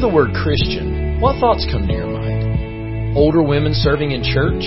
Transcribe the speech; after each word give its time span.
hear 0.00 0.08
the 0.08 0.14
word 0.14 0.32
Christian, 0.32 1.20
what 1.20 1.36
thoughts 1.40 1.66
come 1.68 1.86
to 1.86 1.92
your 1.92 2.08
mind? 2.08 3.16
Older 3.16 3.42
women 3.42 3.74
serving 3.74 4.12
in 4.12 4.24
church? 4.24 4.64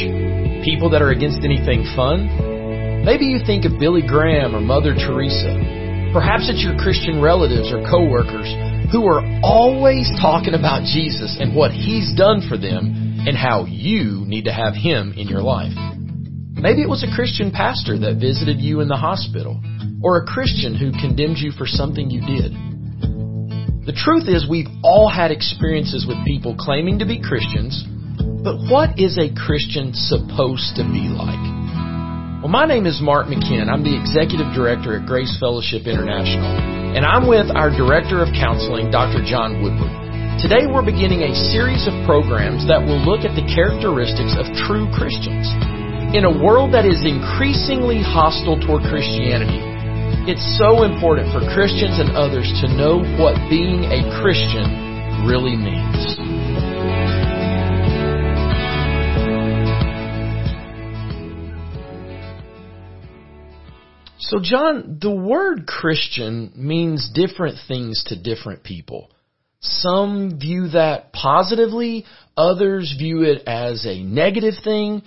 People 0.61 0.93
that 0.93 1.01
are 1.01 1.09
against 1.09 1.41
anything 1.41 1.89
fun? 1.97 3.01
Maybe 3.01 3.25
you 3.25 3.41
think 3.41 3.65
of 3.65 3.79
Billy 3.79 4.05
Graham 4.05 4.53
or 4.53 4.61
Mother 4.61 4.93
Teresa. 4.93 5.57
Perhaps 6.13 6.53
it's 6.53 6.61
your 6.61 6.77
Christian 6.77 7.17
relatives 7.17 7.73
or 7.73 7.81
coworkers 7.89 8.45
who 8.93 9.09
are 9.09 9.25
always 9.41 10.05
talking 10.21 10.53
about 10.53 10.85
Jesus 10.85 11.41
and 11.41 11.55
what 11.55 11.71
He's 11.71 12.13
done 12.13 12.45
for 12.45 12.53
them 12.53 13.25
and 13.25 13.33
how 13.33 13.65
you 13.65 14.29
need 14.29 14.45
to 14.45 14.53
have 14.53 14.77
Him 14.77 15.17
in 15.17 15.25
your 15.25 15.41
life. 15.41 15.73
Maybe 16.53 16.85
it 16.85 16.89
was 16.89 17.01
a 17.01 17.09
Christian 17.15 17.49
pastor 17.49 17.97
that 18.05 18.21
visited 18.21 18.61
you 18.61 18.85
in 18.85 18.87
the 18.87 19.01
hospital 19.01 19.57
or 20.03 20.21
a 20.21 20.29
Christian 20.29 20.77
who 20.77 20.93
condemned 20.93 21.41
you 21.41 21.49
for 21.57 21.65
something 21.65 22.11
you 22.11 22.21
did. 22.21 22.53
The 23.83 23.91
truth 23.91 24.31
is 24.31 24.47
we've 24.47 24.71
all 24.79 25.11
had 25.11 25.27
experiences 25.27 26.07
with 26.07 26.15
people 26.23 26.55
claiming 26.55 27.03
to 27.03 27.05
be 27.05 27.19
Christians, 27.19 27.83
but 28.39 28.55
what 28.71 28.95
is 28.95 29.19
a 29.19 29.27
Christian 29.35 29.91
supposed 29.91 30.79
to 30.79 30.87
be 30.87 31.11
like? 31.11 31.43
Well, 32.39 32.47
my 32.47 32.63
name 32.63 32.87
is 32.87 33.03
Mark 33.03 33.27
McKeehan. 33.27 33.67
I'm 33.67 33.83
the 33.83 33.91
Executive 33.91 34.55
Director 34.55 34.95
at 34.95 35.03
Grace 35.03 35.35
Fellowship 35.35 35.83
International, 35.83 36.47
and 36.95 37.03
I'm 37.03 37.27
with 37.27 37.51
our 37.51 37.75
Director 37.75 38.23
of 38.23 38.31
Counseling, 38.31 38.87
Dr. 38.87 39.19
John 39.19 39.59
Woodward. 39.59 39.91
Today 40.39 40.63
we're 40.63 40.87
beginning 40.87 41.27
a 41.27 41.35
series 41.51 41.83
of 41.83 41.91
programs 42.07 42.63
that 42.71 42.79
will 42.79 43.03
look 43.03 43.27
at 43.27 43.35
the 43.35 43.43
characteristics 43.51 44.31
of 44.39 44.47
true 44.63 44.87
Christians. 44.95 45.51
In 46.15 46.23
a 46.23 46.31
world 46.31 46.71
that 46.71 46.87
is 46.87 47.03
increasingly 47.03 47.99
hostile 47.99 48.55
toward 48.63 48.87
Christianity, 48.87 49.72
it's 50.25 50.57
so 50.57 50.83
important 50.83 51.27
for 51.33 51.41
Christians 51.53 51.99
and 51.99 52.15
others 52.15 52.47
to 52.61 52.67
know 52.71 53.03
what 53.19 53.35
being 53.49 53.83
a 53.83 54.07
Christian 54.21 55.27
really 55.27 55.57
means. 55.57 56.15
So, 64.19 64.39
John, 64.41 64.97
the 65.01 65.11
word 65.11 65.67
Christian 65.67 66.53
means 66.55 67.11
different 67.13 67.57
things 67.67 68.05
to 68.07 68.15
different 68.15 68.63
people. 68.63 69.11
Some 69.59 70.39
view 70.39 70.69
that 70.69 71.11
positively, 71.11 72.05
others 72.37 72.95
view 72.97 73.23
it 73.23 73.43
as 73.45 73.85
a 73.85 74.01
negative 74.01 74.53
thing. 74.63 75.03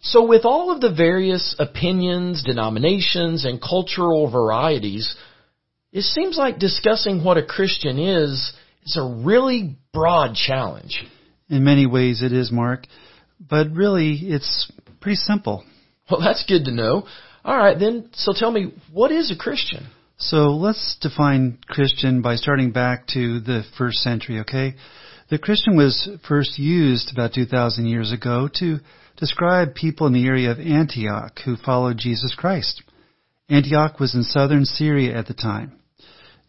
So 0.00 0.26
with 0.26 0.44
all 0.44 0.70
of 0.70 0.80
the 0.80 0.92
various 0.92 1.56
opinions, 1.58 2.42
denominations, 2.44 3.44
and 3.44 3.60
cultural 3.60 4.30
varieties, 4.30 5.16
it 5.92 6.02
seems 6.02 6.36
like 6.36 6.58
discussing 6.58 7.24
what 7.24 7.38
a 7.38 7.44
Christian 7.44 7.98
is 7.98 8.52
is 8.84 8.96
a 8.96 9.22
really 9.24 9.76
broad 9.92 10.34
challenge. 10.34 11.04
In 11.48 11.64
many 11.64 11.86
ways 11.86 12.22
it 12.22 12.32
is, 12.32 12.52
Mark. 12.52 12.86
But 13.40 13.72
really, 13.72 14.14
it's 14.14 14.70
pretty 15.00 15.16
simple. 15.16 15.64
Well, 16.10 16.20
that's 16.20 16.44
good 16.46 16.64
to 16.66 16.72
know. 16.72 17.06
All 17.44 17.56
right, 17.56 17.78
then, 17.78 18.10
so 18.12 18.32
tell 18.32 18.50
me, 18.50 18.72
what 18.92 19.12
is 19.12 19.30
a 19.30 19.36
Christian? 19.36 19.86
So 20.18 20.50
let's 20.50 20.96
define 21.00 21.58
Christian 21.68 22.22
by 22.22 22.36
starting 22.36 22.72
back 22.72 23.06
to 23.08 23.40
the 23.40 23.62
first 23.76 23.98
century, 23.98 24.40
okay? 24.40 24.74
The 25.30 25.38
Christian 25.38 25.76
was 25.76 26.08
first 26.26 26.58
used 26.58 27.12
about 27.12 27.34
2,000 27.34 27.86
years 27.86 28.12
ago 28.12 28.48
to 28.60 28.78
describe 29.16 29.74
people 29.74 30.06
in 30.06 30.12
the 30.12 30.26
area 30.26 30.50
of 30.50 30.58
Antioch 30.58 31.40
who 31.44 31.56
followed 31.56 31.98
Jesus 31.98 32.34
Christ. 32.36 32.82
Antioch 33.48 34.00
was 34.00 34.14
in 34.14 34.22
southern 34.22 34.64
Syria 34.64 35.16
at 35.16 35.26
the 35.26 35.34
time. 35.34 35.72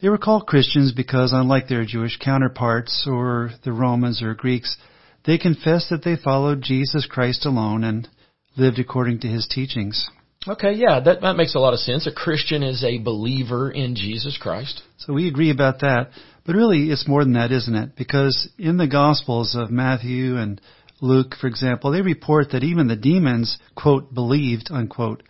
They 0.01 0.09
were 0.09 0.17
called 0.17 0.47
Christians 0.47 0.91
because, 0.91 1.31
unlike 1.33 1.67
their 1.67 1.85
Jewish 1.85 2.17
counterparts 2.17 3.07
or 3.09 3.51
the 3.63 3.71
Romans 3.71 4.21
or 4.21 4.35
Greeks, 4.35 4.77
they 5.25 5.37
confessed 5.37 5.89
that 5.89 6.03
they 6.03 6.15
followed 6.15 6.61
Jesus 6.61 7.05
Christ 7.05 7.45
alone 7.45 7.83
and 7.83 8.07
lived 8.55 8.79
according 8.79 9.19
to 9.21 9.27
his 9.27 9.47
teachings. 9.47 10.09
Okay, 10.47 10.73
yeah, 10.73 10.99
that, 11.01 11.21
that 11.21 11.35
makes 11.35 11.55
a 11.55 11.59
lot 11.59 11.73
of 11.73 11.79
sense. 11.79 12.07
A 12.07 12.11
Christian 12.11 12.63
is 12.63 12.83
a 12.83 12.99
believer 12.99 13.69
in 13.69 13.95
Jesus 13.95 14.37
Christ. 14.37 14.81
So 14.97 15.13
we 15.13 15.27
agree 15.27 15.51
about 15.51 15.81
that. 15.81 16.11
But 16.45 16.55
really, 16.55 16.89
it's 16.89 17.07
more 17.07 17.23
than 17.23 17.33
that, 17.33 17.51
isn't 17.51 17.75
it? 17.75 17.95
Because 17.97 18.49
in 18.57 18.77
the 18.77 18.87
Gospels 18.87 19.55
of 19.55 19.69
Matthew 19.69 20.37
and 20.37 20.61
Luke, 21.01 21.35
for 21.39 21.47
example, 21.47 21.91
they 21.91 22.01
report 22.01 22.51
that 22.51 22.63
even 22.63 22.87
the 22.87 22.95
demons, 22.95 23.57
quote, 23.75 24.13
believed, 24.13 24.69
unquote, 24.71 25.23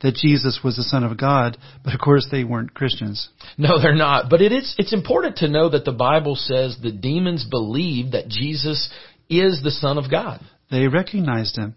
that 0.00 0.14
Jesus 0.14 0.60
was 0.62 0.76
the 0.76 0.82
Son 0.82 1.02
of 1.02 1.16
God, 1.16 1.56
but 1.82 1.94
of 1.94 2.00
course 2.00 2.28
they 2.30 2.44
weren't 2.44 2.74
Christians. 2.74 3.30
No, 3.56 3.80
they're 3.80 3.94
not. 3.94 4.28
But 4.28 4.42
it 4.42 4.52
is, 4.52 4.74
it's 4.76 4.92
important 4.92 5.36
to 5.36 5.48
know 5.48 5.70
that 5.70 5.86
the 5.86 5.92
Bible 5.92 6.36
says 6.36 6.76
the 6.82 6.92
demons 6.92 7.46
believed 7.48 8.12
that 8.12 8.28
Jesus 8.28 8.90
is 9.30 9.62
the 9.62 9.70
Son 9.70 9.96
of 9.96 10.10
God. 10.10 10.40
They 10.70 10.88
recognized 10.88 11.56
him. 11.56 11.74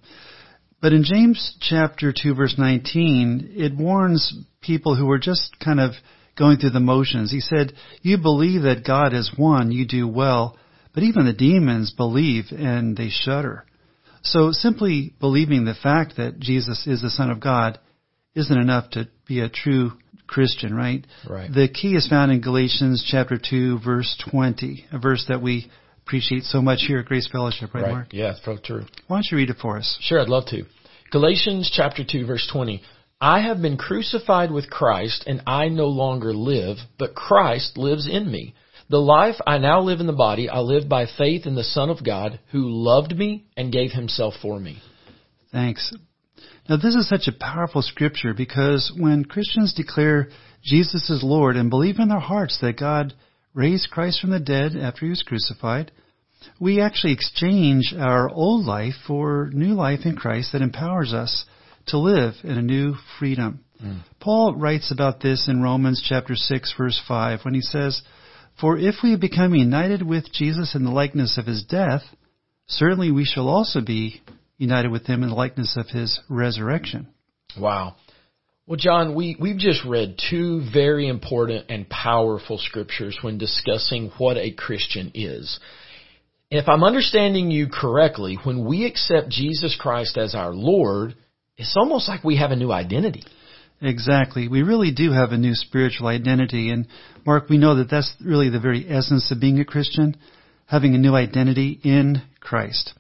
But 0.81 0.93
in 0.93 1.03
James 1.03 1.55
chapter 1.61 2.13
2 2.13 2.35
verse 2.35 2.55
19, 2.57 3.53
it 3.55 3.75
warns 3.75 4.33
people 4.61 4.95
who 4.95 5.05
were 5.05 5.19
just 5.19 5.55
kind 5.63 5.79
of 5.79 5.91
going 6.37 6.57
through 6.57 6.71
the 6.71 6.79
motions. 6.79 7.31
He 7.31 7.39
said, 7.39 7.73
you 8.01 8.17
believe 8.17 8.63
that 8.63 8.85
God 8.85 9.13
is 9.13 9.31
one, 9.37 9.71
you 9.71 9.87
do 9.87 10.07
well. 10.07 10.57
But 10.97 11.03
even 11.03 11.27
the 11.27 11.33
demons 11.33 11.91
believe 11.91 12.45
and 12.49 12.97
they 12.97 13.09
shudder. 13.09 13.65
So 14.23 14.51
simply 14.51 15.13
believing 15.19 15.63
the 15.63 15.75
fact 15.75 16.17
that 16.17 16.39
Jesus 16.39 16.87
is 16.87 17.03
the 17.03 17.11
Son 17.11 17.29
of 17.29 17.39
God 17.39 17.77
isn't 18.33 18.57
enough 18.57 18.89
to 18.93 19.07
be 19.27 19.41
a 19.41 19.47
true 19.47 19.91
Christian, 20.25 20.73
right? 20.73 21.05
Right. 21.29 21.53
The 21.53 21.67
key 21.67 21.93
is 21.93 22.07
found 22.07 22.31
in 22.31 22.41
Galatians 22.41 23.07
chapter 23.07 23.37
2 23.37 23.77
verse 23.77 24.19
20, 24.31 24.87
a 24.91 24.97
verse 24.97 25.23
that 25.27 25.39
we 25.39 25.69
appreciate 26.01 26.45
so 26.45 26.63
much 26.63 26.79
here 26.87 26.97
at 26.97 27.05
Grace 27.05 27.29
Fellowship, 27.31 27.75
right, 27.75 27.83
right. 27.83 27.91
Mark? 27.91 28.07
Yeah, 28.11 28.33
so 28.43 28.57
true. 28.57 28.85
Why 29.05 29.17
don't 29.17 29.27
you 29.29 29.37
read 29.37 29.51
it 29.51 29.57
for 29.61 29.77
us? 29.77 29.99
Sure, 30.01 30.19
I'd 30.19 30.29
love 30.29 30.47
to. 30.47 30.63
Galatians 31.11 31.71
chapter 31.71 32.03
2 32.03 32.25
verse 32.25 32.49
20. 32.51 32.81
I 33.21 33.41
have 33.41 33.61
been 33.61 33.77
crucified 33.77 34.49
with 34.49 34.71
Christ 34.71 35.25
and 35.27 35.43
I 35.45 35.67
no 35.67 35.89
longer 35.89 36.33
live, 36.33 36.77
but 36.97 37.13
Christ 37.13 37.77
lives 37.77 38.07
in 38.11 38.31
me. 38.31 38.55
The 38.89 38.97
life 38.97 39.35
I 39.45 39.57
now 39.57 39.81
live 39.81 39.99
in 39.99 40.07
the 40.07 40.13
body, 40.13 40.47
I 40.49 40.59
live 40.59 40.87
by 40.87 41.07
faith 41.17 41.45
in 41.45 41.55
the 41.55 41.63
Son 41.63 41.89
of 41.89 42.05
God 42.05 42.39
who 42.51 42.69
loved 42.69 43.15
me 43.15 43.45
and 43.57 43.71
gave 43.71 43.91
himself 43.91 44.35
for 44.41 44.59
me. 44.59 44.81
Thanks. 45.51 45.93
Now 46.69 46.77
this 46.77 46.95
is 46.95 47.07
such 47.07 47.27
a 47.27 47.37
powerful 47.37 47.81
scripture 47.81 48.33
because 48.33 48.93
when 48.97 49.25
Christians 49.25 49.73
declare 49.73 50.29
Jesus 50.63 51.09
is 51.09 51.23
Lord 51.23 51.57
and 51.57 51.69
believe 51.69 51.99
in 51.99 52.09
their 52.09 52.19
hearts 52.19 52.59
that 52.61 52.79
God 52.79 53.13
raised 53.53 53.89
Christ 53.91 54.21
from 54.21 54.31
the 54.31 54.39
dead 54.39 54.75
after 54.75 55.05
he 55.05 55.09
was 55.09 55.23
crucified, 55.23 55.91
we 56.59 56.79
actually 56.79 57.13
exchange 57.13 57.93
our 57.97 58.29
old 58.29 58.65
life 58.65 58.93
for 59.05 59.49
new 59.53 59.73
life 59.73 60.01
in 60.05 60.15
Christ 60.15 60.51
that 60.53 60.61
empowers 60.61 61.13
us 61.13 61.45
to 61.87 61.97
live 61.97 62.35
in 62.43 62.57
a 62.57 62.61
new 62.61 62.95
freedom. 63.19 63.63
Mm. 63.83 64.01
Paul 64.19 64.55
writes 64.55 64.91
about 64.91 65.21
this 65.21 65.47
in 65.47 65.61
Romans 65.61 66.03
chapter 66.07 66.35
6 66.35 66.73
verse 66.77 67.01
5 67.07 67.39
when 67.43 67.53
he 67.53 67.61
says, 67.61 68.01
for 68.59 68.77
if 68.77 68.95
we 69.03 69.15
become 69.15 69.53
united 69.53 70.01
with 70.01 70.31
Jesus 70.31 70.75
in 70.75 70.83
the 70.83 70.91
likeness 70.91 71.37
of 71.37 71.45
his 71.45 71.63
death, 71.63 72.01
certainly 72.67 73.11
we 73.11 73.25
shall 73.25 73.47
also 73.47 73.81
be 73.81 74.21
united 74.57 74.91
with 74.91 75.05
him 75.05 75.23
in 75.23 75.29
the 75.29 75.35
likeness 75.35 75.77
of 75.77 75.87
his 75.87 76.19
resurrection. 76.29 77.07
Wow. 77.59 77.95
Well, 78.65 78.77
John, 78.77 79.15
we, 79.15 79.37
we've 79.39 79.57
just 79.57 79.85
read 79.85 80.19
two 80.29 80.61
very 80.73 81.07
important 81.07 81.67
and 81.69 81.87
powerful 81.87 82.57
scriptures 82.57 83.17
when 83.21 83.37
discussing 83.37 84.11
what 84.17 84.37
a 84.37 84.51
Christian 84.51 85.11
is. 85.13 85.59
If 86.49 86.67
I'm 86.67 86.83
understanding 86.83 87.49
you 87.51 87.67
correctly, 87.67 88.37
when 88.43 88.65
we 88.65 88.85
accept 88.85 89.29
Jesus 89.29 89.77
Christ 89.79 90.17
as 90.17 90.35
our 90.35 90.53
Lord, 90.53 91.15
it's 91.57 91.75
almost 91.77 92.09
like 92.09 92.23
we 92.23 92.37
have 92.37 92.51
a 92.51 92.55
new 92.55 92.71
identity. 92.71 93.23
Exactly. 93.81 94.47
We 94.47 94.63
really 94.63 94.91
do 94.91 95.11
have 95.11 95.31
a 95.31 95.37
new 95.37 95.53
spiritual 95.53 96.07
identity. 96.07 96.69
And 96.71 96.87
Mark, 97.25 97.49
we 97.49 97.57
know 97.57 97.75
that 97.75 97.89
that's 97.89 98.13
really 98.23 98.49
the 98.49 98.59
very 98.59 98.89
essence 98.89 99.31
of 99.31 99.39
being 99.39 99.59
a 99.59 99.65
Christian, 99.65 100.17
having 100.65 100.95
a 100.95 100.99
new 100.99 101.13
identity 101.13 101.79
in 101.83 102.21
Christ. 102.39 102.93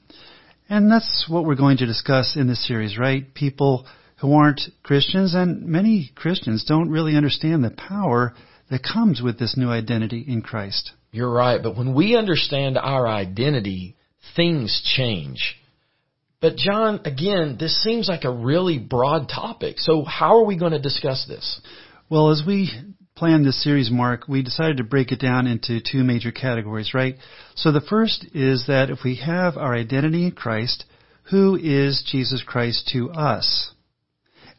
And 0.69 0.91
that's 0.91 1.25
what 1.27 1.45
we're 1.45 1.55
going 1.55 1.77
to 1.77 1.85
discuss 1.85 2.35
in 2.35 2.47
this 2.47 2.67
series, 2.67 2.97
right? 2.97 3.33
People 3.33 3.87
who 4.19 4.33
aren't 4.33 4.61
Christians 4.83 5.33
and 5.33 5.65
many 5.65 6.11
Christians 6.15 6.65
don't 6.67 6.89
really 6.89 7.15
understand 7.15 7.63
the 7.63 7.71
power 7.71 8.33
that 8.69 8.83
comes 8.83 9.21
with 9.21 9.39
this 9.39 9.55
new 9.57 9.69
identity 9.69 10.23
in 10.27 10.41
Christ. 10.41 10.91
You're 11.11 11.31
right. 11.31 11.61
But 11.61 11.77
when 11.77 11.95
we 11.95 12.15
understand 12.15 12.77
our 12.77 13.07
identity, 13.07 13.95
things 14.35 14.81
change. 14.95 15.55
But 16.39 16.55
John, 16.55 17.01
again, 17.03 17.57
this 17.59 17.81
seems 17.83 18.07
like 18.07 18.23
a 18.23 18.31
really 18.31 18.77
broad 18.77 19.27
topic. 19.27 19.79
So 19.79 20.03
how 20.03 20.37
are 20.37 20.45
we 20.45 20.57
going 20.57 20.73
to 20.73 20.79
discuss 20.79 21.25
this? 21.27 21.59
Well, 22.09 22.29
as 22.29 22.43
we 22.45 22.69
planned 23.15 23.45
this 23.45 23.63
series, 23.63 23.89
Mark, 23.89 24.27
we 24.27 24.43
decided 24.43 24.77
to 24.77 24.83
break 24.83 25.11
it 25.11 25.19
down 25.19 25.47
into 25.47 25.81
two 25.81 26.03
major 26.03 26.31
categories, 26.31 26.93
right? 26.93 27.15
So 27.55 27.71
the 27.71 27.81
first 27.81 28.27
is 28.35 28.65
that 28.67 28.91
if 28.91 28.99
we 29.03 29.15
have 29.15 29.57
our 29.57 29.73
identity 29.73 30.25
in 30.25 30.31
Christ, 30.31 30.85
who 31.31 31.55
is 31.55 32.07
Jesus 32.09 32.43
Christ 32.45 32.89
to 32.93 33.09
us? 33.09 33.71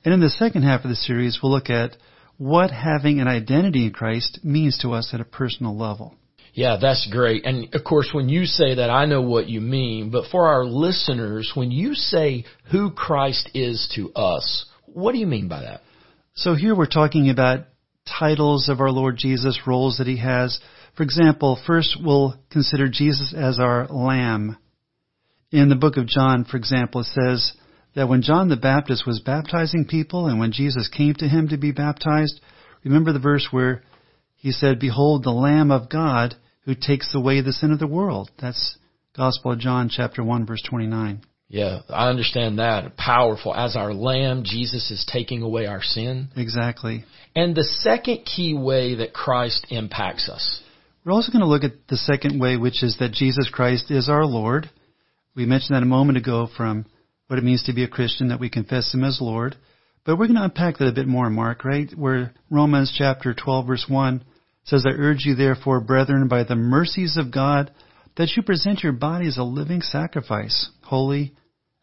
And 0.04 0.12
in 0.12 0.20
the 0.20 0.30
second 0.30 0.64
half 0.64 0.84
of 0.84 0.90
the 0.90 0.96
series, 0.96 1.38
we'll 1.40 1.52
look 1.52 1.70
at 1.70 1.96
what 2.36 2.70
having 2.72 3.20
an 3.20 3.28
identity 3.28 3.86
in 3.86 3.92
Christ 3.92 4.40
means 4.42 4.78
to 4.78 4.92
us 4.92 5.10
at 5.12 5.20
a 5.20 5.24
personal 5.24 5.76
level. 5.76 6.14
Yeah, 6.58 6.76
that's 6.80 7.06
great. 7.08 7.46
And 7.46 7.72
of 7.72 7.84
course, 7.84 8.10
when 8.12 8.28
you 8.28 8.44
say 8.44 8.74
that, 8.74 8.90
I 8.90 9.04
know 9.04 9.22
what 9.22 9.48
you 9.48 9.60
mean. 9.60 10.10
But 10.10 10.28
for 10.32 10.48
our 10.48 10.64
listeners, 10.64 11.52
when 11.54 11.70
you 11.70 11.94
say 11.94 12.46
who 12.72 12.90
Christ 12.90 13.50
is 13.54 13.88
to 13.94 14.12
us, 14.14 14.66
what 14.86 15.12
do 15.12 15.18
you 15.18 15.26
mean 15.28 15.46
by 15.46 15.60
that? 15.60 15.82
So 16.34 16.56
here 16.56 16.74
we're 16.74 16.86
talking 16.86 17.30
about 17.30 17.66
titles 18.18 18.68
of 18.68 18.80
our 18.80 18.90
Lord 18.90 19.16
Jesus, 19.16 19.68
roles 19.68 19.98
that 19.98 20.08
he 20.08 20.16
has. 20.16 20.58
For 20.96 21.04
example, 21.04 21.60
first 21.64 21.96
we'll 22.02 22.34
consider 22.50 22.88
Jesus 22.88 23.32
as 23.38 23.60
our 23.60 23.86
Lamb. 23.86 24.58
In 25.52 25.68
the 25.68 25.76
book 25.76 25.96
of 25.96 26.08
John, 26.08 26.44
for 26.44 26.56
example, 26.56 27.02
it 27.02 27.06
says 27.06 27.52
that 27.94 28.08
when 28.08 28.22
John 28.22 28.48
the 28.48 28.56
Baptist 28.56 29.06
was 29.06 29.20
baptizing 29.20 29.86
people 29.86 30.26
and 30.26 30.40
when 30.40 30.50
Jesus 30.50 30.88
came 30.88 31.14
to 31.18 31.28
him 31.28 31.50
to 31.50 31.56
be 31.56 31.70
baptized, 31.70 32.40
remember 32.82 33.12
the 33.12 33.20
verse 33.20 33.46
where 33.52 33.84
he 34.34 34.50
said, 34.50 34.80
Behold 34.80 35.22
the 35.22 35.30
Lamb 35.30 35.70
of 35.70 35.88
God 35.88 36.34
who 36.68 36.74
takes 36.74 37.14
away 37.14 37.40
the 37.40 37.50
sin 37.50 37.72
of 37.72 37.78
the 37.78 37.86
world. 37.86 38.30
That's 38.38 38.76
Gospel 39.16 39.52
of 39.52 39.58
John 39.58 39.88
chapter 39.88 40.22
1 40.22 40.44
verse 40.44 40.62
29. 40.68 41.22
Yeah, 41.48 41.80
I 41.88 42.10
understand 42.10 42.58
that. 42.58 42.94
Powerful. 42.94 43.54
As 43.54 43.74
our 43.74 43.94
lamb, 43.94 44.42
Jesus 44.44 44.90
is 44.90 45.08
taking 45.10 45.40
away 45.40 45.64
our 45.64 45.82
sin. 45.82 46.28
Exactly. 46.36 47.06
And 47.34 47.54
the 47.54 47.64
second 47.64 48.26
key 48.26 48.52
way 48.52 48.96
that 48.96 49.14
Christ 49.14 49.66
impacts 49.70 50.28
us. 50.28 50.60
We're 51.06 51.12
also 51.12 51.32
going 51.32 51.40
to 51.40 51.48
look 51.48 51.64
at 51.64 51.88
the 51.88 51.96
second 51.96 52.38
way, 52.38 52.58
which 52.58 52.82
is 52.82 52.98
that 53.00 53.12
Jesus 53.12 53.48
Christ 53.50 53.90
is 53.90 54.10
our 54.10 54.26
Lord. 54.26 54.68
We 55.34 55.46
mentioned 55.46 55.74
that 55.74 55.82
a 55.82 55.86
moment 55.86 56.18
ago 56.18 56.50
from 56.54 56.84
what 57.28 57.38
it 57.38 57.46
means 57.46 57.62
to 57.62 57.72
be 57.72 57.84
a 57.84 57.88
Christian, 57.88 58.28
that 58.28 58.40
we 58.40 58.50
confess 58.50 58.92
Him 58.92 59.04
as 59.04 59.22
Lord. 59.22 59.56
But 60.04 60.18
we're 60.18 60.26
going 60.26 60.36
to 60.36 60.44
unpack 60.44 60.76
that 60.76 60.88
a 60.88 60.92
bit 60.92 61.08
more, 61.08 61.30
Mark, 61.30 61.64
right? 61.64 61.90
Where 61.96 62.34
Romans 62.50 62.94
chapter 62.94 63.32
12 63.32 63.66
verse 63.66 63.86
1 63.88 64.22
says, 64.68 64.84
I 64.86 64.90
urge 64.90 65.24
you 65.24 65.34
therefore, 65.34 65.80
brethren, 65.80 66.28
by 66.28 66.44
the 66.44 66.54
mercies 66.54 67.16
of 67.16 67.32
God, 67.32 67.72
that 68.16 68.32
you 68.36 68.42
present 68.42 68.82
your 68.82 68.92
body 68.92 69.26
as 69.26 69.38
a 69.38 69.42
living 69.42 69.80
sacrifice, 69.80 70.70
holy, 70.82 71.34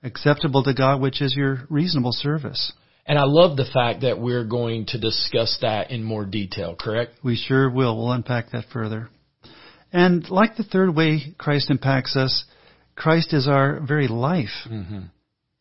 acceptable 0.03 0.63
to 0.63 0.73
God, 0.73 1.01
which 1.01 1.21
is 1.21 1.35
your 1.35 1.65
reasonable 1.69 2.11
service. 2.11 2.71
And 3.07 3.17
I 3.17 3.23
love 3.25 3.57
the 3.57 3.69
fact 3.71 4.01
that 4.01 4.19
we're 4.19 4.45
going 4.45 4.85
to 4.87 4.99
discuss 4.99 5.57
that 5.61 5.89
in 5.89 6.03
more 6.03 6.25
detail, 6.25 6.75
correct? 6.79 7.13
We 7.23 7.35
sure 7.35 7.69
will. 7.69 7.97
We'll 7.97 8.11
unpack 8.11 8.51
that 8.51 8.65
further. 8.71 9.09
And 9.91 10.29
like 10.29 10.55
the 10.55 10.63
third 10.63 10.95
way 10.95 11.33
Christ 11.37 11.71
impacts 11.71 12.15
us, 12.15 12.45
Christ 12.95 13.33
is 13.33 13.47
our 13.47 13.79
very 13.79 14.07
life. 14.07 14.49
Mm-hmm. 14.69 14.99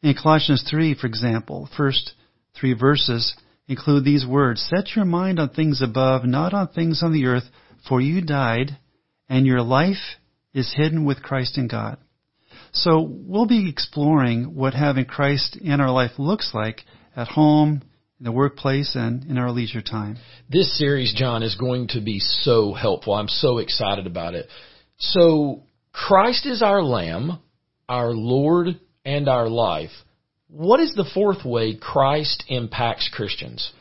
In 0.02 0.14
Colossians 0.14 0.66
3, 0.70 0.94
for 0.94 1.06
example, 1.06 1.68
first 1.76 2.12
three 2.58 2.74
verses 2.74 3.34
include 3.68 4.04
these 4.04 4.26
words, 4.26 4.68
Set 4.74 4.94
your 4.94 5.04
mind 5.04 5.38
on 5.38 5.50
things 5.50 5.82
above, 5.82 6.24
not 6.24 6.54
on 6.54 6.68
things 6.68 7.02
on 7.02 7.12
the 7.12 7.26
earth, 7.26 7.44
for 7.88 8.00
you 8.00 8.20
died, 8.22 8.78
and 9.28 9.46
your 9.46 9.62
life 9.62 10.18
is 10.52 10.74
hidden 10.76 11.04
with 11.04 11.22
Christ 11.22 11.58
in 11.58 11.68
God. 11.68 11.98
So 12.72 13.00
we'll 13.08 13.46
be 13.46 13.68
exploring 13.68 14.54
what 14.54 14.74
having 14.74 15.04
Christ 15.04 15.56
in 15.56 15.80
our 15.80 15.90
life 15.90 16.12
looks 16.18 16.50
like 16.52 16.82
at 17.16 17.28
home, 17.28 17.82
in 18.18 18.24
the 18.24 18.32
workplace, 18.32 18.94
and 18.94 19.24
in 19.24 19.38
our 19.38 19.50
leisure 19.50 19.82
time. 19.82 20.16
This 20.48 20.76
series, 20.76 21.14
John, 21.14 21.42
is 21.42 21.56
going 21.56 21.88
to 21.88 22.00
be 22.00 22.18
so 22.18 22.72
helpful. 22.72 23.14
I'm 23.14 23.28
so 23.28 23.58
excited 23.58 24.06
about 24.06 24.34
it. 24.34 24.48
So 24.98 25.62
Christ 25.92 26.46
is 26.46 26.62
our 26.62 26.82
Lamb, 26.82 27.38
our 27.88 28.12
Lord, 28.12 28.80
and 29.04 29.28
our 29.28 29.48
life. 29.48 29.90
What 30.48 30.80
is 30.80 30.94
the 30.94 31.08
fourth 31.14 31.44
way 31.44 31.74
Christ 31.74 32.44
impacts 32.48 33.10
Christians? 33.12 33.72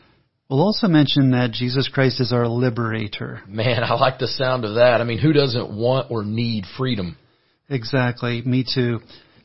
We'll 0.49 0.61
also 0.61 0.87
mention 0.87 1.31
that 1.31 1.51
Jesus 1.51 1.89
Christ 1.91 2.19
is 2.21 2.31
our 2.31 2.47
liberator. 2.47 3.41
Man, 3.47 3.83
I 3.83 3.93
like 3.95 4.19
the 4.19 4.27
sound 4.27 4.65
of 4.65 4.75
that. 4.75 5.01
I 5.01 5.03
mean, 5.03 5.17
who 5.17 5.33
doesn't 5.33 5.75
want 5.75 6.11
or 6.11 6.23
need 6.23 6.65
freedom? 6.77 7.17
Exactly. 7.69 8.41
Me 8.43 8.63
too. 8.63 8.99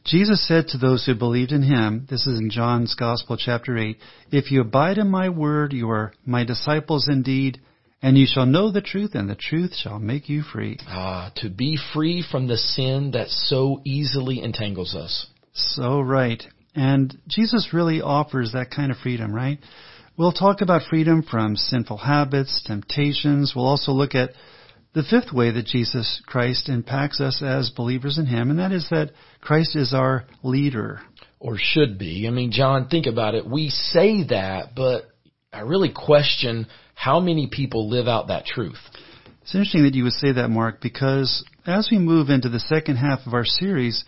Jesus 0.05 0.47
said 0.47 0.69
to 0.69 0.79
those 0.79 1.05
who 1.05 1.15
believed 1.15 1.53
in 1.53 1.63
him, 1.63 2.07
this 2.09 2.27
is 2.27 2.39
in 2.39 2.51
John's 2.51 2.95
Gospel, 2.95 3.37
chapter 3.37 3.77
8, 3.77 3.99
If 4.31 4.51
you 4.51 4.61
abide 4.61 4.99
in 4.99 5.11
my 5.11 5.29
word, 5.29 5.73
you 5.73 5.91
are 5.91 6.13
my 6.25 6.45
disciples 6.45 7.09
indeed, 7.09 7.61
and 8.01 8.17
you 8.17 8.27
shall 8.27 8.47
know 8.47 8.71
the 8.71 8.81
truth, 8.81 9.15
and 9.15 9.29
the 9.29 9.35
truth 9.35 9.75
shall 9.75 9.99
make 9.99 10.29
you 10.29 10.43
free. 10.43 10.79
Ah, 10.87 11.33
to 11.37 11.51
be 11.51 11.79
free 11.93 12.23
from 12.23 12.47
the 12.47 12.57
sin 12.57 13.11
that 13.13 13.29
so 13.29 13.81
easily 13.85 14.43
entangles 14.43 14.95
us. 14.95 15.27
So 15.53 16.01
right. 16.01 16.43
And 16.79 17.19
Jesus 17.27 17.71
really 17.73 18.01
offers 18.01 18.53
that 18.53 18.71
kind 18.71 18.93
of 18.93 18.99
freedom, 18.99 19.35
right? 19.35 19.59
We'll 20.17 20.33
talk 20.33 20.61
about 20.61 20.83
freedom 20.89 21.25
from 21.29 21.57
sinful 21.57 21.97
habits, 21.97 22.63
temptations. 22.65 23.53
We'll 23.57 23.67
also 23.67 23.91
look 23.91 24.15
at 24.15 24.31
the 24.95 25.03
fifth 25.03 25.33
way 25.33 25.51
that 25.51 25.67
Jesus 25.67 26.23
Christ 26.25 26.69
impacts 26.69 27.21
us 27.21 27.43
as 27.43 27.71
believers 27.71 28.17
in 28.17 28.27
Him, 28.27 28.51
and 28.51 28.61
that 28.61 28.71
is 28.71 28.87
that 28.91 29.11
Christ 29.41 29.75
is 29.75 29.93
our 29.93 30.25
leader. 30.45 31.01
Or 31.41 31.57
should 31.57 31.99
be. 31.99 32.27
I 32.29 32.31
mean, 32.31 32.53
John, 32.53 32.89
think 32.89 33.07
about 33.07 33.35
it. 33.35 33.49
We 33.49 33.71
say 33.71 34.25
that, 34.29 34.75
but 34.75 35.05
I 35.53 35.61
really 35.61 35.93
question 35.93 36.67
how 36.95 37.19
many 37.19 37.49
people 37.51 37.89
live 37.89 38.07
out 38.07 38.29
that 38.29 38.45
truth. 38.45 38.79
It's 39.43 39.55
interesting 39.55 39.83
that 39.83 39.95
you 39.95 40.05
would 40.05 40.13
say 40.13 40.33
that, 40.33 40.49
Mark, 40.49 40.81
because 40.81 41.45
as 41.67 41.89
we 41.91 41.99
move 41.99 42.29
into 42.29 42.49
the 42.49 42.61
second 42.61 42.97
half 42.97 43.21
of 43.27 43.35
our 43.35 43.45
series, 43.45 44.05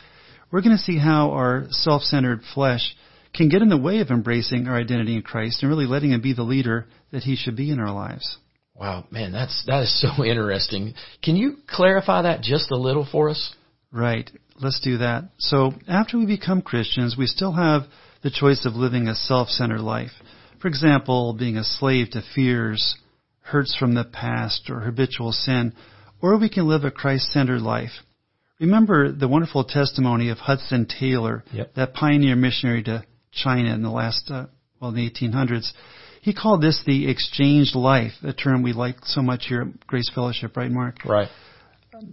we're 0.50 0.62
going 0.62 0.76
to 0.76 0.82
see 0.82 0.98
how 0.98 1.30
our 1.30 1.66
self-centered 1.70 2.42
flesh 2.54 2.94
can 3.34 3.48
get 3.48 3.62
in 3.62 3.68
the 3.68 3.76
way 3.76 4.00
of 4.00 4.10
embracing 4.10 4.66
our 4.66 4.76
identity 4.76 5.14
in 5.14 5.22
Christ 5.22 5.62
and 5.62 5.70
really 5.70 5.86
letting 5.86 6.12
Him 6.12 6.20
be 6.20 6.34
the 6.34 6.42
leader 6.42 6.86
that 7.12 7.22
He 7.22 7.36
should 7.36 7.56
be 7.56 7.70
in 7.70 7.78
our 7.78 7.92
lives. 7.92 8.38
Wow, 8.74 9.04
man, 9.10 9.32
that's 9.32 9.64
that 9.66 9.82
is 9.82 10.00
so 10.00 10.24
interesting. 10.24 10.94
Can 11.22 11.36
you 11.36 11.58
clarify 11.68 12.22
that 12.22 12.42
just 12.42 12.70
a 12.70 12.76
little 12.76 13.06
for 13.10 13.30
us? 13.30 13.54
Right. 13.92 14.30
Let's 14.60 14.80
do 14.80 14.98
that. 14.98 15.30
So, 15.38 15.72
after 15.88 16.18
we 16.18 16.26
become 16.26 16.62
Christians, 16.62 17.16
we 17.16 17.26
still 17.26 17.52
have 17.52 17.82
the 18.22 18.30
choice 18.30 18.66
of 18.66 18.74
living 18.74 19.08
a 19.08 19.14
self-centered 19.14 19.80
life. 19.80 20.12
For 20.60 20.68
example, 20.68 21.32
being 21.32 21.56
a 21.56 21.64
slave 21.64 22.10
to 22.10 22.22
fears, 22.34 22.96
hurts 23.40 23.74
from 23.74 23.94
the 23.94 24.04
past, 24.04 24.68
or 24.68 24.80
habitual 24.80 25.32
sin, 25.32 25.74
or 26.20 26.38
we 26.38 26.50
can 26.50 26.68
live 26.68 26.84
a 26.84 26.90
Christ-centered 26.90 27.62
life. 27.62 27.92
Remember 28.60 29.10
the 29.10 29.26
wonderful 29.26 29.64
testimony 29.64 30.28
of 30.28 30.38
Hudson 30.38 30.86
Taylor, 30.86 31.42
yep. 31.52 31.74
that 31.74 31.94
pioneer 31.94 32.36
missionary 32.36 32.82
to 32.84 33.04
China 33.32 33.74
in 33.74 33.82
the 33.82 33.90
last, 33.90 34.30
uh, 34.30 34.46
well, 34.80 34.90
in 34.90 34.96
the 34.96 35.10
1800s. 35.10 35.72
He 36.20 36.34
called 36.34 36.60
this 36.60 36.82
the 36.84 37.10
exchanged 37.10 37.74
life, 37.74 38.12
a 38.22 38.34
term 38.34 38.62
we 38.62 38.74
like 38.74 38.96
so 39.04 39.22
much 39.22 39.46
here 39.48 39.62
at 39.62 39.86
Grace 39.86 40.10
Fellowship, 40.14 40.58
right, 40.58 40.70
Mark? 40.70 41.04
Right. 41.06 41.28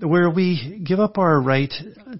Where 0.01 0.29
we 0.29 0.81
give 0.85 0.99
up 0.99 1.17
our 1.17 1.39
right 1.41 1.73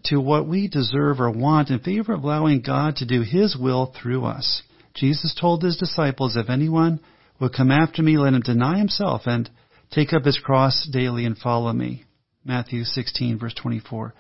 to 0.05 0.17
what 0.17 0.48
we 0.48 0.67
deserve 0.67 1.22
or 1.22 1.31
want 1.31 1.69
in 1.69 1.79
favor 1.79 2.13
of 2.13 2.24
allowing 2.24 2.62
God 2.62 2.98
to 2.98 3.05
do 3.05 3.22
His 3.22 3.55
will 3.57 3.93
through 4.01 4.25
us. 4.25 4.62
Jesus 4.93 5.36
told 5.39 5.63
His 5.63 5.77
disciples, 5.77 6.36
if 6.36 6.50
anyone 6.50 7.00
will 7.39 7.50
come 7.50 7.72
after 7.72 8.01
me, 8.01 8.17
let 8.17 8.34
him 8.34 8.41
deny 8.41 8.77
himself 8.77 9.22
and 9.25 9.50
take 9.91 10.12
up 10.12 10.25
his 10.25 10.39
cross 10.39 10.88
daily 10.91 11.25
and 11.25 11.38
follow 11.38 11.72
me. 11.72 12.03
Matthew 12.48 12.86
16 12.86 13.38
verse 13.38 13.54
24. 13.54 14.13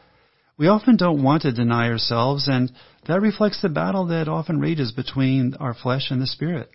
We 0.57 0.67
often 0.67 0.97
don't 0.97 1.23
want 1.23 1.43
to 1.43 1.51
deny 1.53 1.89
ourselves 1.89 2.47
and 2.47 2.71
that 3.07 3.21
reflects 3.21 3.61
the 3.61 3.69
battle 3.69 4.07
that 4.07 4.27
often 4.27 4.59
rages 4.59 4.91
between 4.91 5.55
our 5.59 5.73
flesh 5.73 6.11
and 6.11 6.21
the 6.21 6.27
spirit. 6.27 6.69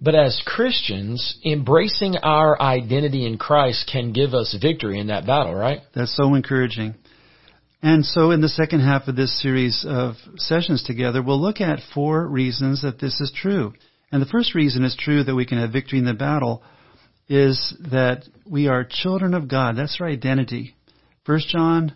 But 0.00 0.14
as 0.14 0.40
Christians, 0.46 1.38
embracing 1.44 2.16
our 2.22 2.60
identity 2.60 3.26
in 3.26 3.36
Christ 3.36 3.90
can 3.92 4.12
give 4.12 4.32
us 4.32 4.56
victory 4.60 4.98
in 4.98 5.08
that 5.08 5.26
battle, 5.26 5.54
right? 5.54 5.80
That's 5.94 6.16
so 6.16 6.34
encouraging. 6.34 6.94
And 7.82 8.04
so 8.04 8.30
in 8.30 8.40
the 8.40 8.48
second 8.48 8.80
half 8.80 9.08
of 9.08 9.16
this 9.16 9.40
series 9.42 9.84
of 9.86 10.14
sessions 10.36 10.82
together, 10.82 11.22
we'll 11.22 11.40
look 11.40 11.60
at 11.60 11.80
four 11.94 12.26
reasons 12.26 12.82
that 12.82 12.98
this 12.98 13.20
is 13.20 13.32
true. 13.34 13.74
And 14.10 14.22
the 14.22 14.26
first 14.26 14.54
reason 14.54 14.84
is 14.84 14.96
true 14.98 15.22
that 15.24 15.34
we 15.34 15.44
can 15.44 15.58
have 15.58 15.72
victory 15.72 15.98
in 15.98 16.06
the 16.06 16.14
battle 16.14 16.62
is 17.30 17.74
that 17.92 18.24
we 18.44 18.66
are 18.66 18.84
children 18.84 19.34
of 19.34 19.48
God. 19.48 19.76
That's 19.76 19.98
our 20.00 20.08
identity. 20.08 20.74
1 21.24 21.40
John 21.48 21.94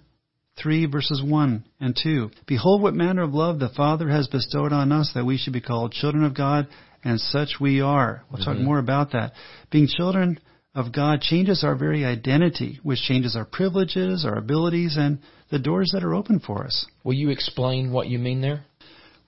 3 0.63 0.87
verses 0.87 1.21
1 1.23 1.65
and 1.81 1.99
2. 2.01 2.31
Behold 2.47 2.81
what 2.81 2.95
manner 2.95 3.23
of 3.23 3.35
love 3.35 3.59
the 3.59 3.69
Father 3.69 4.09
has 4.09 4.29
bestowed 4.29 4.73
on 4.73 4.93
us 4.93 5.11
that 5.15 5.27
we 5.27 5.37
should 5.37 5.53
be 5.53 5.61
called 5.61 5.91
children 5.91 6.23
of 6.23 6.37
God, 6.37 6.69
and 7.03 7.21
such 7.21 7.57
we 7.61 7.81
are. 7.81 8.23
We'll 8.31 8.41
mm-hmm. 8.41 8.53
talk 8.53 8.61
more 8.61 8.79
about 8.79 9.11
that. 9.11 9.33
Being 9.73 9.89
children 9.89 10.39
of 10.73 10.93
God 10.93 11.21
changes 11.21 11.65
our 11.65 11.75
very 11.75 12.05
identity, 12.05 12.79
which 12.85 13.03
changes 13.03 13.35
our 13.35 13.45
privileges, 13.45 14.25
our 14.25 14.39
abilities, 14.39 14.97
and 14.97 15.19
the 15.51 15.59
doors 15.59 15.91
that 15.93 16.05
are 16.05 16.15
open 16.15 16.39
for 16.39 16.65
us. 16.65 16.87
Will 17.03 17.15
you 17.15 17.31
explain 17.31 17.91
what 17.91 18.07
you 18.07 18.21
mean 18.21 18.41
there? 18.41 18.65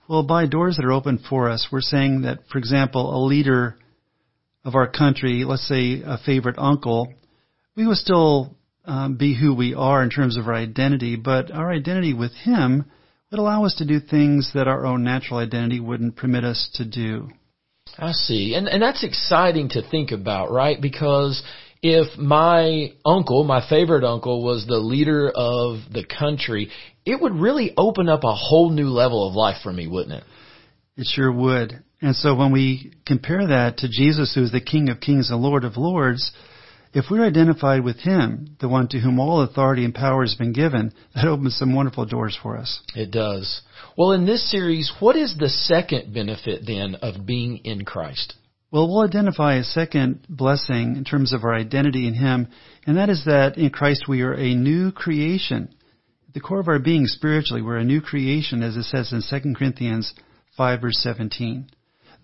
Well, 0.07 0.23
by 0.23 0.45
doors 0.45 0.77
that 0.77 0.85
are 0.85 0.93
open 0.93 1.19
for 1.29 1.49
us, 1.49 1.67
we're 1.69 1.81
saying 1.81 2.21
that, 2.21 2.39
for 2.49 2.59
example, 2.59 3.13
a 3.13 3.19
leader 3.25 3.77
of 4.67 4.75
our 4.75 4.89
country, 5.03 5.45
let's 5.45 5.67
say 5.67 6.03
a 6.05 6.17
favorite 6.17 6.59
uncle, 6.59 7.13
we 7.77 7.87
would 7.87 7.95
still 7.97 8.53
um, 8.83 9.15
be 9.15 9.33
who 9.33 9.55
we 9.55 9.73
are 9.73 10.03
in 10.03 10.09
terms 10.09 10.35
of 10.37 10.47
our 10.47 10.55
identity, 10.55 11.15
but 11.15 11.51
our 11.51 11.71
identity 11.71 12.13
with 12.13 12.33
him 12.33 12.83
would 13.31 13.39
allow 13.39 13.63
us 13.63 13.75
to 13.75 13.85
do 13.85 13.99
things 14.01 14.51
that 14.53 14.67
our 14.67 14.85
own 14.85 15.03
natural 15.03 15.39
identity 15.39 15.79
wouldn't 15.79 16.17
permit 16.17 16.43
us 16.43 16.69
to 16.73 16.83
do. 16.83 17.29
I 17.97 18.11
see. 18.11 18.55
And 18.55 18.67
and 18.67 18.81
that's 18.81 19.05
exciting 19.05 19.69
to 19.69 19.89
think 19.89 20.11
about, 20.11 20.51
right? 20.51 20.79
Because 20.81 21.41
If 21.81 22.17
my 22.17 22.93
uncle, 23.05 23.43
my 23.43 23.67
favorite 23.69 24.03
uncle, 24.03 24.43
was 24.43 24.65
the 24.65 24.79
leader 24.79 25.29
of 25.29 25.79
the 25.91 26.03
country, 26.03 26.71
it 27.05 27.21
would 27.21 27.33
really 27.33 27.73
open 27.77 28.09
up 28.09 28.23
a 28.23 28.35
whole 28.35 28.71
new 28.71 28.89
level 28.89 29.27
of 29.27 29.35
life 29.35 29.57
for 29.61 29.71
me, 29.71 29.87
wouldn't 29.87 30.15
it? 30.15 30.23
It 30.97 31.07
sure 31.07 31.31
would. 31.31 31.83
And 32.01 32.15
so 32.15 32.35
when 32.35 32.51
we 32.51 32.93
compare 33.05 33.47
that 33.47 33.77
to 33.77 33.89
Jesus, 33.89 34.33
who 34.35 34.43
is 34.43 34.51
the 34.51 34.61
King 34.61 34.89
of 34.89 34.99
Kings 34.99 35.31
and 35.31 35.41
Lord 35.41 35.63
of 35.63 35.77
Lords, 35.77 36.31
if 36.93 37.05
we're 37.09 37.25
identified 37.25 37.83
with 37.83 37.97
Him, 37.97 38.55
the 38.59 38.69
one 38.69 38.87
to 38.89 38.99
whom 38.99 39.19
all 39.19 39.41
authority 39.41 39.83
and 39.83 39.93
power 39.93 40.23
has 40.23 40.35
been 40.35 40.53
given, 40.53 40.93
that 41.15 41.25
opens 41.25 41.57
some 41.57 41.75
wonderful 41.75 42.05
doors 42.05 42.37
for 42.41 42.57
us. 42.57 42.81
It 42.95 43.11
does. 43.11 43.61
Well, 43.97 44.11
in 44.11 44.25
this 44.25 44.49
series, 44.49 44.91
what 44.99 45.15
is 45.15 45.35
the 45.37 45.49
second 45.49 46.13
benefit 46.13 46.65
then 46.65 46.95
of 46.95 47.25
being 47.25 47.57
in 47.57 47.83
Christ? 47.83 48.35
Well, 48.71 48.87
we'll 48.87 49.07
identify 49.07 49.55
a 49.55 49.63
second 49.63 50.25
blessing 50.29 50.97
in 50.97 51.03
terms 51.03 51.33
of 51.33 51.43
our 51.43 51.53
identity 51.53 52.07
in 52.07 52.13
Him, 52.13 52.47
and 52.85 52.97
that 52.97 53.09
is 53.09 53.25
that 53.25 53.57
in 53.57 53.69
Christ 53.69 54.07
we 54.07 54.21
are 54.21 54.33
a 54.33 54.55
new 54.55 54.91
creation. 54.91 55.73
At 56.27 56.33
the 56.33 56.41
core 56.41 56.59
of 56.59 56.67
our 56.67 56.79
being 56.79 57.05
spiritually, 57.05 57.61
we're 57.61 57.77
a 57.77 57.85
new 57.85 58.01
creation, 58.01 58.61
as 58.61 58.75
it 58.75 58.83
says 58.83 59.13
in 59.13 59.21
2 59.21 59.53
Corinthians 59.55 60.13
5 60.57 60.81
verse 60.81 60.97
17. 60.99 61.69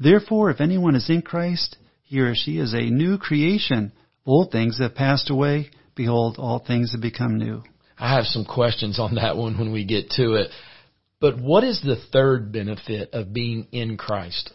Therefore, 0.04 0.50
if 0.50 0.60
anyone 0.60 0.96
is 0.96 1.10
in 1.10 1.22
Christ, 1.22 1.78
he 2.04 2.20
or 2.20 2.36
she 2.36 2.58
is 2.58 2.74
a 2.74 2.90
new 2.90 3.18
creation. 3.18 3.94
Old 4.26 4.52
things 4.52 4.80
have 4.80 4.96
passed 4.96 5.30
away. 5.30 5.70
Behold, 5.96 6.36
all 6.38 6.60
things 6.60 6.92
have 6.92 7.02
become 7.02 7.38
new. 7.38 7.64
I 7.98 8.16
have 8.16 8.26
some 8.26 8.44
questions 8.44 9.00
on 9.00 9.16
that 9.16 9.38
one 9.38 9.58
when 9.58 9.72
we 9.72 9.86
get 9.86 10.10
to 10.12 10.34
it. 10.34 10.52
But 11.22 11.40
what 11.40 11.64
is 11.64 11.82
the 11.82 11.96
third 12.12 12.52
benefit 12.52 13.14
of 13.14 13.34
being 13.34 13.68
in 13.72 13.96
Christ? 13.96 14.52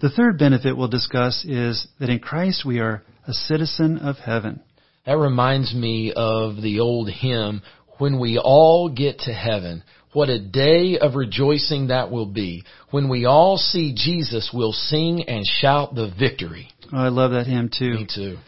The 0.00 0.08
third 0.08 0.38
benefit 0.38 0.76
we'll 0.76 0.88
discuss 0.88 1.44
is 1.44 1.86
that 2.00 2.08
in 2.08 2.20
Christ 2.20 2.64
we 2.64 2.80
are 2.80 3.02
a 3.26 3.34
citizen 3.34 3.98
of 3.98 4.16
heaven. 4.16 4.62
That 5.04 5.18
reminds 5.18 5.74
me 5.74 6.14
of 6.16 6.62
the 6.62 6.80
old 6.80 7.10
hymn, 7.10 7.60
When 7.98 8.18
We 8.18 8.38
All 8.38 8.88
Get 8.88 9.18
to 9.20 9.32
Heaven. 9.32 9.82
What 10.16 10.30
a 10.30 10.38
day 10.38 10.96
of 10.98 11.14
rejoicing 11.14 11.88
that 11.88 12.10
will 12.10 12.24
be. 12.24 12.64
When 12.90 13.10
we 13.10 13.26
all 13.26 13.58
see 13.58 13.92
Jesus, 13.94 14.48
we'll 14.50 14.72
sing 14.72 15.24
and 15.28 15.44
shout 15.44 15.94
the 15.94 16.10
victory. 16.18 16.70
Oh, 16.90 16.96
I 16.96 17.08
love 17.08 17.32
that 17.32 17.46
hymn 17.46 17.68
too. 17.68 17.92
Me 17.92 18.06
too. 18.08 18.38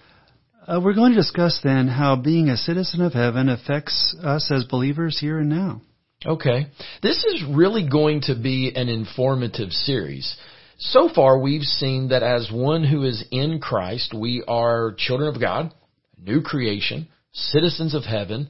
Uh, 0.67 0.81
we're 0.83 0.95
going 0.95 1.13
to 1.13 1.19
discuss 1.19 1.61
then 1.63 1.87
how 1.87 2.17
being 2.17 2.49
a 2.49 2.57
citizen 2.57 3.03
of 3.03 3.13
heaven 3.13 3.51
affects 3.51 4.17
us 4.25 4.51
as 4.51 4.65
believers 4.65 5.19
here 5.21 5.41
and 5.41 5.51
now. 5.51 5.83
Okay. 6.25 6.69
This 7.03 7.23
is 7.25 7.45
really 7.47 7.87
going 7.87 8.23
to 8.23 8.35
be 8.35 8.73
an 8.75 8.89
informative 8.89 9.71
series. 9.73 10.39
So 10.79 11.11
far, 11.15 11.39
we've 11.39 11.61
seen 11.61 12.09
that 12.09 12.23
as 12.23 12.51
one 12.51 12.83
who 12.83 13.05
is 13.05 13.27
in 13.31 13.61
Christ, 13.61 14.15
we 14.15 14.43
are 14.49 14.95
children 14.97 15.29
of 15.29 15.39
God, 15.39 15.75
new 16.17 16.41
creation, 16.41 17.09
citizens 17.33 17.95
of 17.95 18.05
heaven, 18.05 18.49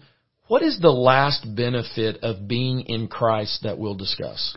what 0.48 0.62
is 0.62 0.78
the 0.80 0.90
last 0.90 1.46
benefit 1.54 2.18
of 2.22 2.48
being 2.48 2.80
in 2.80 3.08
Christ 3.08 3.62
that 3.62 3.78
we'll 3.78 3.94
discuss? 3.94 4.56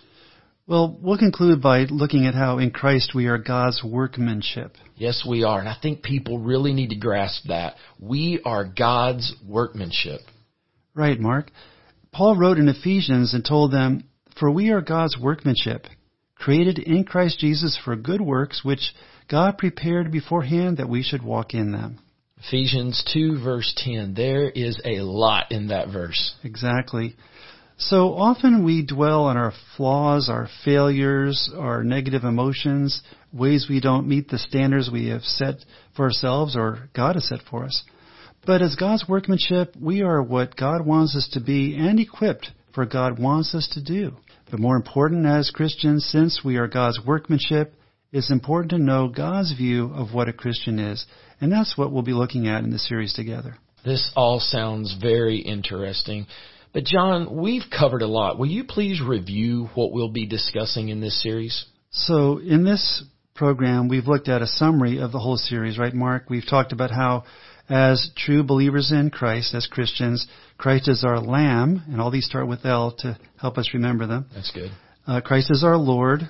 Well, 0.67 0.97
we'll 1.01 1.17
conclude 1.17 1.61
by 1.61 1.83
looking 1.89 2.25
at 2.25 2.33
how 2.33 2.59
in 2.59 2.71
Christ 2.71 3.13
we 3.13 3.27
are 3.27 3.37
God's 3.37 3.83
workmanship. 3.83 4.77
Yes, 4.95 5.25
we 5.27 5.43
are. 5.43 5.59
And 5.59 5.67
I 5.67 5.75
think 5.81 6.01
people 6.01 6.39
really 6.39 6.71
need 6.71 6.91
to 6.91 6.95
grasp 6.95 7.47
that. 7.49 7.75
We 7.99 8.41
are 8.45 8.63
God's 8.65 9.35
workmanship. 9.45 10.21
Right, 10.93 11.19
Mark. 11.19 11.51
Paul 12.13 12.37
wrote 12.37 12.57
in 12.57 12.69
Ephesians 12.69 13.33
and 13.33 13.43
told 13.43 13.71
them, 13.71 14.05
For 14.39 14.49
we 14.49 14.69
are 14.69 14.81
God's 14.81 15.17
workmanship, 15.17 15.87
created 16.35 16.79
in 16.79 17.03
Christ 17.03 17.39
Jesus 17.39 17.77
for 17.83 17.95
good 17.95 18.21
works, 18.21 18.63
which 18.63 18.93
God 19.29 19.57
prepared 19.57 20.11
beforehand 20.11 20.77
that 20.77 20.89
we 20.89 21.03
should 21.03 21.23
walk 21.23 21.53
in 21.53 21.71
them. 21.71 21.99
Ephesians 22.47 23.03
2 23.13 23.43
verse 23.43 23.73
10. 23.77 24.13
There 24.15 24.49
is 24.49 24.79
a 24.83 25.01
lot 25.01 25.51
in 25.51 25.67
that 25.67 25.89
verse. 25.89 26.35
Exactly. 26.43 27.15
So 27.77 28.13
often 28.13 28.63
we 28.63 28.85
dwell 28.85 29.23
on 29.23 29.37
our 29.37 29.53
flaws, 29.75 30.29
our 30.29 30.47
failures, 30.63 31.51
our 31.57 31.83
negative 31.83 32.23
emotions, 32.23 33.01
ways 33.33 33.67
we 33.69 33.79
don't 33.79 34.07
meet 34.07 34.29
the 34.29 34.37
standards 34.37 34.89
we 34.91 35.07
have 35.07 35.23
set 35.23 35.55
for 35.95 36.05
ourselves 36.05 36.55
or 36.55 36.89
God 36.95 37.15
has 37.15 37.27
set 37.27 37.39
for 37.49 37.63
us. 37.63 37.83
But 38.45 38.61
as 38.61 38.75
God's 38.75 39.07
workmanship, 39.07 39.75
we 39.79 40.01
are 40.01 40.21
what 40.21 40.55
God 40.55 40.85
wants 40.85 41.15
us 41.15 41.29
to 41.33 41.39
be 41.39 41.75
and 41.75 41.99
equipped 41.99 42.51
for 42.73 42.85
God 42.85 43.19
wants 43.19 43.53
us 43.53 43.67
to 43.73 43.83
do. 43.83 44.15
But 44.49 44.59
more 44.59 44.75
important 44.75 45.25
as 45.25 45.51
Christians, 45.51 46.05
since 46.05 46.41
we 46.43 46.57
are 46.57 46.67
God's 46.67 46.99
workmanship, 47.05 47.73
it's 48.11 48.31
important 48.31 48.71
to 48.71 48.77
know 48.77 49.07
God's 49.07 49.53
view 49.53 49.91
of 49.93 50.13
what 50.13 50.27
a 50.27 50.33
Christian 50.33 50.79
is. 50.79 51.05
And 51.41 51.51
that's 51.51 51.77
what 51.77 51.91
we'll 51.91 52.03
be 52.03 52.13
looking 52.13 52.47
at 52.47 52.63
in 52.63 52.69
the 52.69 52.79
series 52.79 53.13
together. 53.13 53.57
This 53.83 54.11
all 54.15 54.39
sounds 54.39 54.95
very 55.01 55.37
interesting. 55.37 56.27
But 56.73 56.85
John, 56.85 57.41
we've 57.41 57.65
covered 57.75 58.03
a 58.03 58.07
lot. 58.07 58.39
Will 58.39 58.47
you 58.47 58.63
please 58.63 59.01
review 59.01 59.69
what 59.73 59.91
we'll 59.91 60.11
be 60.11 60.25
discussing 60.25 60.89
in 60.89 61.01
this 61.01 61.21
series? 61.21 61.65
So 61.89 62.37
in 62.37 62.63
this 62.63 63.03
program, 63.35 63.89
we've 63.89 64.07
looked 64.07 64.29
at 64.29 64.41
a 64.41 64.47
summary 64.47 64.99
of 64.99 65.11
the 65.11 65.19
whole 65.19 65.35
series, 65.35 65.77
right, 65.77 65.93
Mark? 65.93 66.29
We've 66.29 66.47
talked 66.47 66.71
about 66.71 66.91
how 66.91 67.23
as 67.69 68.11
true 68.17 68.43
believers 68.43 68.91
in 68.91 69.09
Christ, 69.09 69.55
as 69.55 69.65
Christians, 69.65 70.27
Christ 70.57 70.87
is 70.89 71.03
our 71.03 71.19
Lamb, 71.19 71.83
and 71.87 72.01
all 72.01 72.11
these 72.11 72.25
start 72.25 72.47
with 72.47 72.65
L 72.65 72.93
to 72.99 73.17
help 73.39 73.57
us 73.57 73.71
remember 73.73 74.05
them. 74.07 74.27
That's 74.33 74.51
good. 74.51 74.71
Uh, 75.07 75.21
Christ 75.21 75.49
is 75.51 75.63
our 75.63 75.77
Lord. 75.77 76.29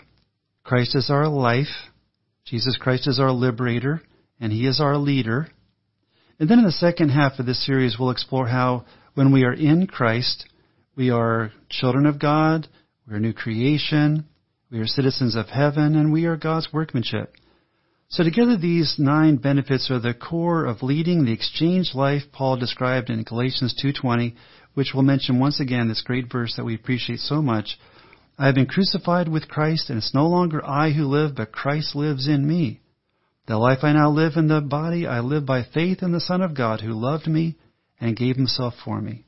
Christ 0.63 0.95
is 0.95 1.09
our 1.09 1.27
life. 1.27 1.89
Jesus 2.45 2.77
Christ 2.79 3.07
is 3.07 3.19
our 3.19 3.31
liberator, 3.31 4.01
and 4.41 4.51
He 4.51 4.67
is 4.67 4.81
our 4.81 4.97
leader. 4.97 5.47
And 6.39 6.49
then 6.49 6.59
in 6.59 6.65
the 6.65 6.71
second 6.71 7.09
half 7.09 7.39
of 7.39 7.45
this 7.45 7.65
series, 7.65 7.97
we'll 7.97 8.09
explore 8.09 8.47
how 8.47 8.85
when 9.13 9.31
we 9.31 9.45
are 9.45 9.53
in 9.53 9.87
Christ, 9.87 10.49
we 10.95 11.11
are 11.11 11.51
children 11.69 12.05
of 12.05 12.19
God, 12.19 12.67
we 13.07 13.13
are 13.13 13.19
new 13.19 13.33
creation, 13.33 14.25
we 14.71 14.79
are 14.79 14.87
citizens 14.87 15.35
of 15.35 15.47
heaven, 15.47 15.95
and 15.95 16.11
we 16.11 16.25
are 16.25 16.35
God's 16.35 16.69
workmanship. 16.73 17.33
So 18.09 18.23
together 18.23 18.57
these 18.57 18.95
nine 18.97 19.37
benefits 19.37 19.89
are 19.89 19.99
the 19.99 20.13
core 20.13 20.65
of 20.65 20.83
leading 20.83 21.23
the 21.23 21.31
exchange 21.31 21.91
life 21.93 22.23
Paul 22.33 22.57
described 22.57 23.09
in 23.09 23.23
Galatians 23.23 23.79
2.20, 23.81 24.35
which 24.73 24.91
we'll 24.93 25.03
mention 25.03 25.39
once 25.39 25.61
again, 25.61 25.87
this 25.87 26.01
great 26.01 26.29
verse 26.29 26.55
that 26.57 26.65
we 26.65 26.75
appreciate 26.75 27.19
so 27.19 27.41
much. 27.41 27.79
I 28.37 28.47
have 28.47 28.55
been 28.55 28.65
crucified 28.65 29.29
with 29.29 29.47
Christ, 29.47 29.89
and 29.89 29.97
it's 29.97 30.13
no 30.13 30.27
longer 30.27 30.65
I 30.65 30.91
who 30.91 31.05
live, 31.05 31.35
but 31.35 31.53
Christ 31.53 31.95
lives 31.95 32.27
in 32.27 32.45
me. 32.45 32.80
The 33.51 33.57
life 33.57 33.79
I 33.83 33.91
now 33.91 34.09
live 34.09 34.37
in 34.37 34.47
the 34.47 34.61
body, 34.61 35.05
I 35.05 35.19
live 35.19 35.45
by 35.45 35.63
faith 35.63 36.01
in 36.01 36.13
the 36.13 36.21
Son 36.21 36.41
of 36.41 36.55
God 36.55 36.79
who 36.79 36.93
loved 36.93 37.27
me 37.27 37.57
and 37.99 38.15
gave 38.15 38.37
himself 38.37 38.75
for 38.85 39.01
me. 39.01 39.25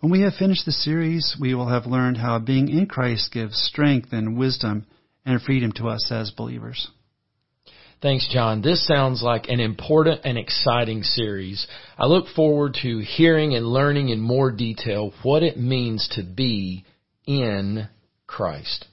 When 0.00 0.10
we 0.10 0.22
have 0.22 0.32
finished 0.32 0.64
the 0.64 0.72
series, 0.72 1.36
we 1.38 1.52
will 1.52 1.68
have 1.68 1.84
learned 1.84 2.16
how 2.16 2.38
being 2.38 2.70
in 2.70 2.86
Christ 2.86 3.30
gives 3.30 3.58
strength 3.58 4.14
and 4.14 4.38
wisdom 4.38 4.86
and 5.26 5.42
freedom 5.42 5.72
to 5.72 5.88
us 5.88 6.10
as 6.10 6.30
believers. 6.30 6.88
Thanks, 8.00 8.26
John. 8.32 8.62
This 8.62 8.86
sounds 8.86 9.22
like 9.22 9.46
an 9.50 9.60
important 9.60 10.22
and 10.24 10.38
exciting 10.38 11.02
series. 11.02 11.66
I 11.98 12.06
look 12.06 12.28
forward 12.28 12.78
to 12.80 13.00
hearing 13.00 13.54
and 13.54 13.66
learning 13.66 14.08
in 14.08 14.20
more 14.20 14.50
detail 14.50 15.12
what 15.22 15.42
it 15.42 15.58
means 15.58 16.08
to 16.12 16.22
be 16.22 16.86
in 17.26 17.88
Christ. 18.26 18.86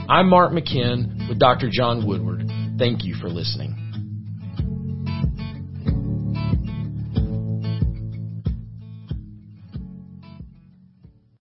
I'm 0.09 0.27
Mark 0.27 0.51
McKeehan 0.51 1.29
with 1.29 1.37
Dr. 1.37 1.69
John 1.71 2.07
Woodward. 2.07 2.51
Thank 2.79 3.05
you 3.05 3.13
for 3.21 3.29
listening. 3.29 3.90